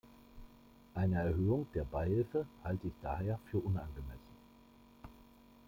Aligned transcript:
Eine 0.95 1.17
Erhöhung 1.19 1.67
der 1.75 1.83
Beihilfe 1.83 2.47
halte 2.63 2.87
ich 2.87 2.93
daher 3.03 3.37
für 3.51 3.59
unangemessen. 3.59 4.29